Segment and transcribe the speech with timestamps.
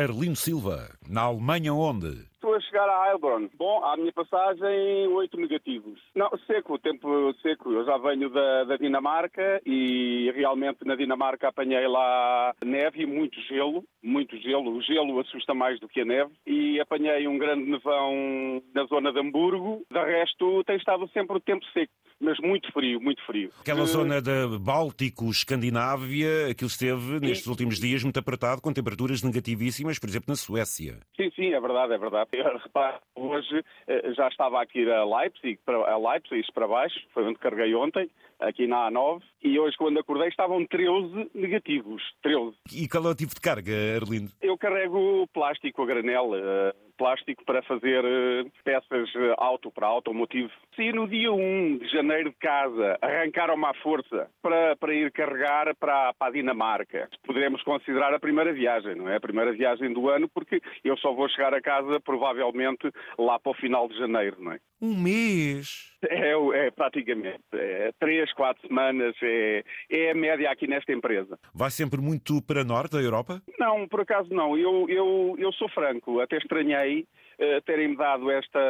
[0.00, 0.88] Arlindo Silva.
[1.06, 2.30] Na Alemanha, onde?
[2.40, 3.48] Estou a chegar a Heilbronn.
[3.54, 6.00] Bom, à minha passagem, oito negativos.
[6.14, 7.70] Não, seco, tempo seco.
[7.70, 13.38] Eu já venho da, da, Dinamarca e realmente na Dinamarca apanhei lá neve e muito
[13.42, 13.84] gelo.
[14.02, 14.72] Muito gelo.
[14.72, 16.32] O gelo assusta mais do que a neve.
[16.46, 19.84] E apanhei um grande nevão na zona de Hamburgo.
[19.90, 23.50] De resto, tem estado sempre o tempo seco mas muito frio, muito frio.
[23.60, 23.86] Aquela uh...
[23.86, 27.26] zona de Báltico, Escandinávia, aquilo esteve sim.
[27.26, 30.98] nestes últimos dias muito apertado, com temperaturas negativíssimas, por exemplo, na Suécia.
[31.16, 32.28] Sim, sim, é verdade, é verdade.
[32.62, 37.74] Repare, hoje eh, já estava aqui a Leipzig, a Leipzig para baixo, foi onde carreguei
[37.74, 42.56] ontem, aqui na A9, e hoje quando acordei estavam 13 negativos, 13.
[42.74, 44.30] E qual é o tipo de carga, Arlindo?
[44.40, 50.50] Eu carrego plástico a granel, uh, plástico para fazer uh, peças uh, auto, para automotivo.
[50.76, 55.74] Se no dia 1 de janeiro de casa arrancaram-me à força para, para ir carregar
[55.76, 59.16] para, para a Dinamarca, poderemos considerar a primeira viagem, não é?
[59.16, 63.52] A primeira viagem do ano, porque eu só vou chegar a casa provavelmente lá para
[63.52, 64.58] o final de janeiro, não é?
[64.82, 65.89] Um mês?
[66.08, 66.32] É,
[66.66, 67.40] é praticamente.
[67.52, 71.38] É, três, quatro semanas é, é a média aqui nesta empresa.
[71.54, 73.42] Vai sempre muito para norte da Europa?
[73.58, 74.56] Não, por acaso não.
[74.56, 77.06] Eu, eu, eu sou franco, até estranhei
[77.40, 78.60] uh, terem-me dado esta,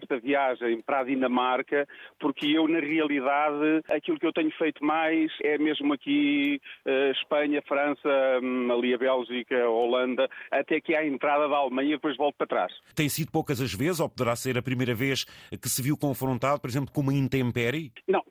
[0.00, 1.86] esta viagem para a Dinamarca,
[2.18, 7.62] porque eu, na realidade, aquilo que eu tenho feito mais é mesmo aqui uh, Espanha,
[7.66, 8.08] França,
[8.42, 12.36] um, ali a Bélgica, a Holanda, até que a entrada da Alemanha e depois volto
[12.36, 12.72] para trás.
[12.94, 15.24] Tem sido poucas as vezes, ou poderá ser a primeira vez
[15.60, 17.92] que se viu confrontado, por exemplo, com uma intempérie?
[18.08, 18.22] Não,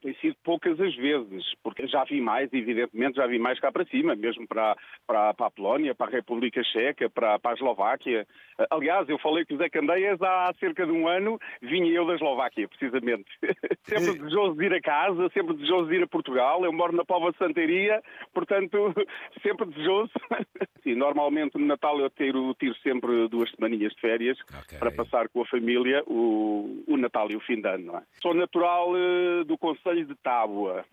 [0.44, 4.47] poucas as vezes, porque já vi mais, evidentemente, já vi mais cá para cima, mesmo
[4.47, 4.75] para,
[5.08, 8.28] para, para a Polónia, para a República Checa, para, para a Eslováquia.
[8.69, 12.16] Aliás, eu falei com o Zé Candeias há cerca de um ano, vinha eu da
[12.16, 13.30] Eslováquia, precisamente.
[13.84, 16.64] sempre desejoso de ir a casa, sempre desejoso de ir a Portugal.
[16.64, 18.02] Eu moro na Pova de Santaria,
[18.34, 18.94] portanto,
[19.42, 20.12] sempre desejoso.
[20.84, 24.78] Sim, normalmente no Natal eu tiro, tiro sempre duas semaninhas de férias okay.
[24.78, 27.97] para passar com a família o, o Natal e o fim de ano.
[27.97, 28.03] É?
[28.22, 30.84] Sou natural uh, do Conselho de Tábua,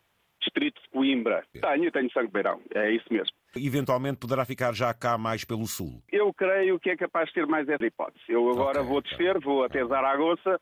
[0.41, 1.42] distrito de Coimbra.
[1.53, 3.34] Tenho, tenho sangue beirão, é isso mesmo.
[3.56, 6.03] Eventualmente poderá ficar já cá mais pelo sul?
[6.12, 8.25] Eu creio que é capaz de ter mais essa hipótese.
[8.28, 10.60] Eu agora okay, vou descer, vou até Zaragoza,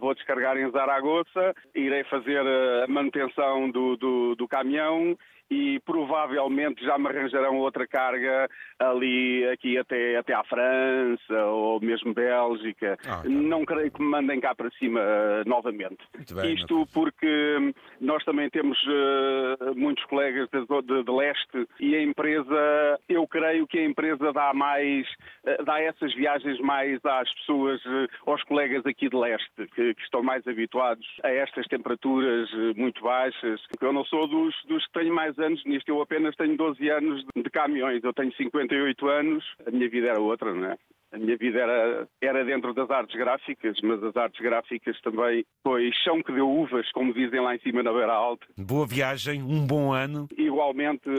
[0.00, 5.16] vou descargar em Zaragoza, irei fazer eh, a manutenção do, do, do caminhão
[5.52, 12.14] e provavelmente já me arranjarão outra carga ali, aqui até, até à França ou mesmo
[12.14, 12.96] Bélgica.
[13.06, 15.98] Ah, tá não creio que me mandem cá para cima uh, novamente.
[16.34, 17.74] Bem, Isto porque
[18.12, 23.66] nós também temos uh, muitos colegas de, de, de, leste e a empresa, eu creio
[23.66, 25.06] que a empresa dá mais,
[25.46, 27.80] uh, dá essas viagens mais às pessoas,
[28.26, 33.62] aos colegas aqui de leste, que, que, estão mais habituados a estas temperaturas muito baixas.
[33.80, 35.88] Eu não sou dos, dos que tenho mais anos nisto.
[35.88, 40.20] Eu apenas tenho 12 anos de caminhões, eu tenho 58 anos, a minha vida era
[40.20, 40.76] outra, não é?
[41.12, 45.90] A minha vida era, era dentro das artes gráficas, mas as artes gráficas também foi
[46.02, 48.46] chão que deu uvas, como dizem lá em cima na Beira Alta.
[48.56, 50.26] Boa viagem, um bom ano.
[50.38, 51.10] Igualmente,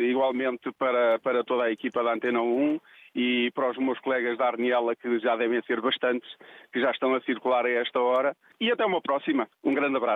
[0.00, 2.80] igualmente para, para toda a equipa da Antena 1
[3.14, 6.28] e para os meus colegas da Arniela, que já devem ser bastantes,
[6.72, 8.34] que já estão a circular a esta hora.
[8.58, 9.46] E até uma próxima.
[9.62, 10.10] Um grande abraço.